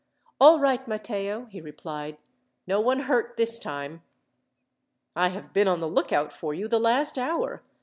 [0.39, 2.17] "All right, Matteo!" he replied.
[2.65, 4.01] "No one hurt this time."
[5.15, 7.61] "I have been on the lookout for you the last hour.